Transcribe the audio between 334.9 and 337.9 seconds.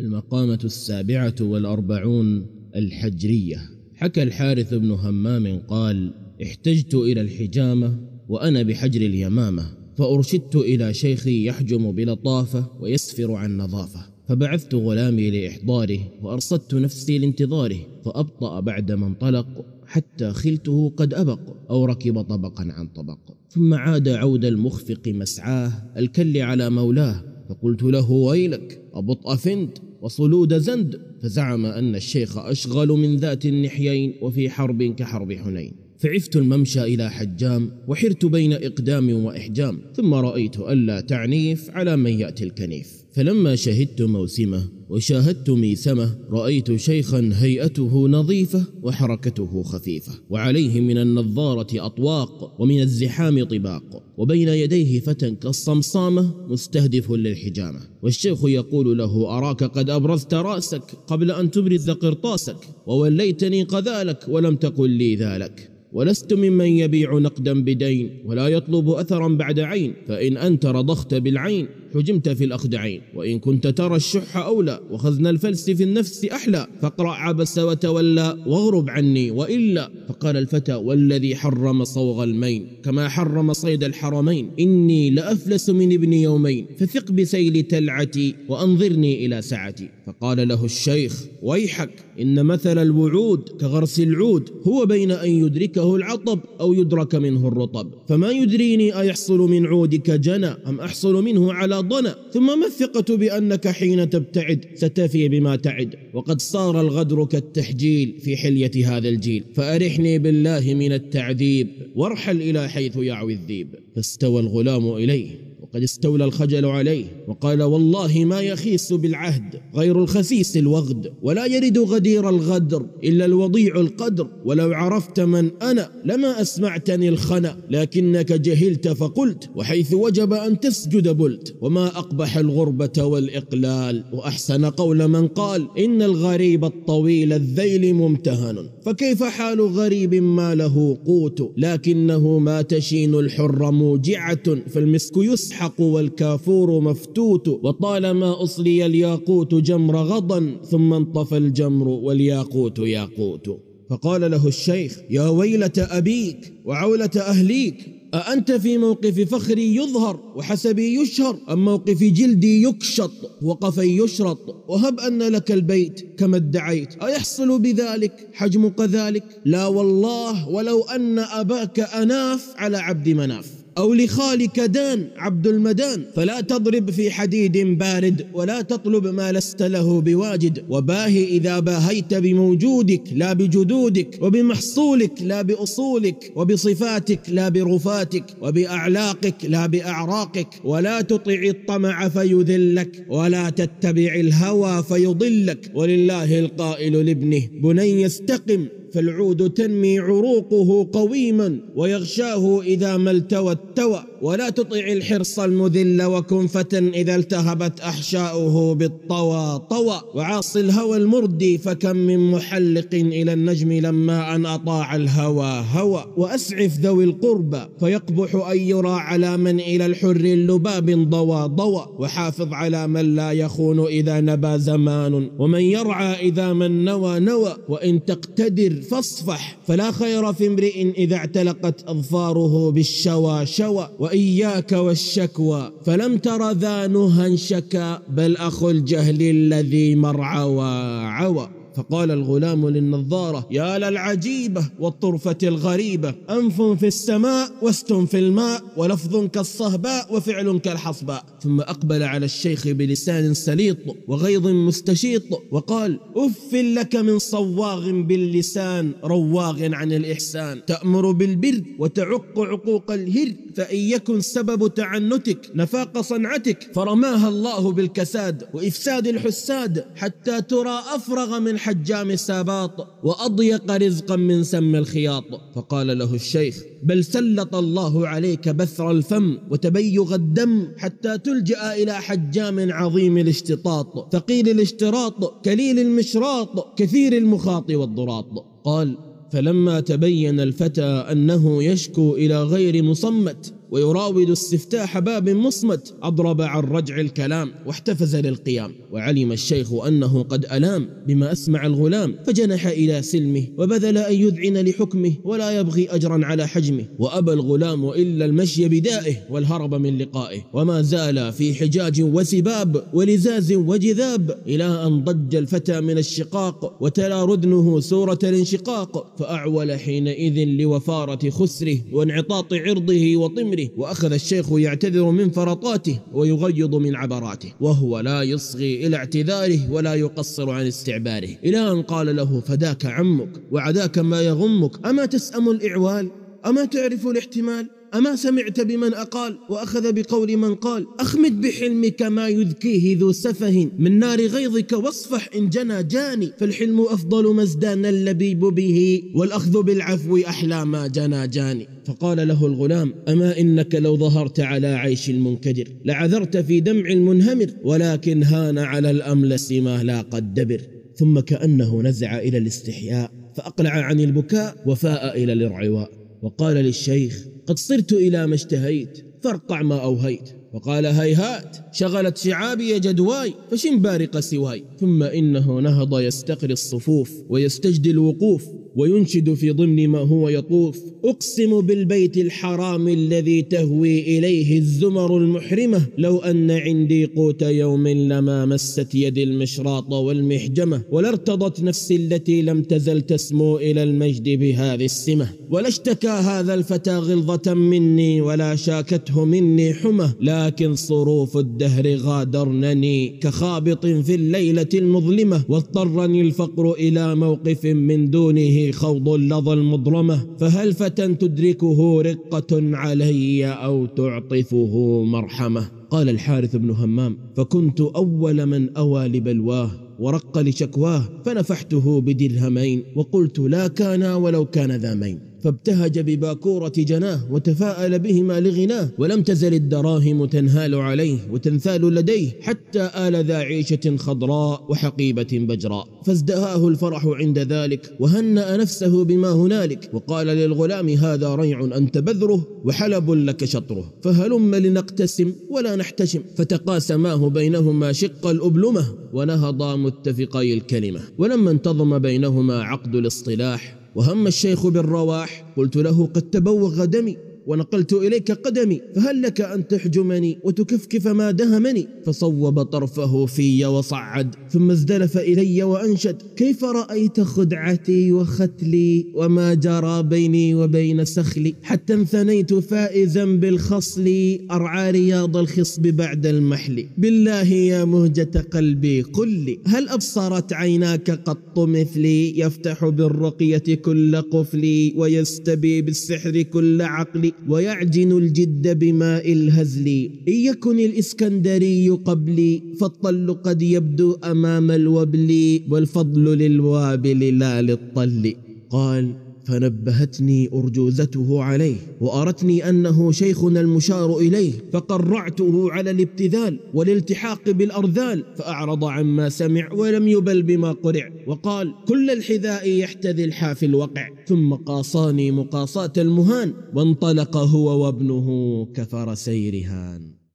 تسأم الإعوال؟ أما تعرف الاحتمال؟